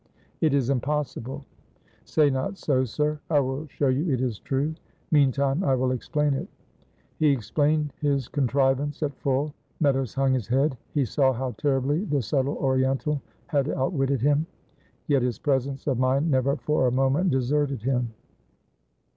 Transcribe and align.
"It 0.41 0.55
is 0.55 0.71
impossible." 0.71 1.45
"Say 2.05 2.31
not 2.31 2.57
so, 2.57 2.85
sir. 2.85 3.19
I 3.29 3.39
will 3.39 3.67
show 3.67 3.87
you 3.89 4.11
it 4.11 4.19
is 4.19 4.39
true. 4.39 4.73
Meantime 5.11 5.63
I 5.63 5.75
will 5.75 5.91
explain 5.91 6.33
it." 6.33 6.47
He 7.19 7.27
explained 7.29 7.93
his 8.01 8.27
contrivance 8.27 9.03
at 9.03 9.15
full. 9.19 9.53
Meadows 9.79 10.15
hung 10.15 10.33
his 10.33 10.47
head; 10.47 10.75
he 10.95 11.05
saw 11.05 11.31
how 11.31 11.51
terribly 11.51 12.03
the 12.05 12.23
subtle 12.23 12.57
Oriental 12.57 13.21
had 13.45 13.69
outwitted 13.69 14.21
him; 14.21 14.47
yet 15.05 15.21
his 15.21 15.37
presence 15.37 15.85
of 15.85 15.99
mind 15.99 16.31
never 16.31 16.55
for 16.55 16.87
a 16.87 16.91
moment 16.91 17.29
deserted 17.29 17.83
him. 17.83 18.09